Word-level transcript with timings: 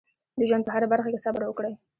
د 0.37 0.39
ژوند 0.49 0.63
په 0.65 0.71
هره 0.75 0.87
برخه 0.93 1.09
کې 1.11 1.23
صبر 1.25 1.41
وکړئ. 1.45 1.73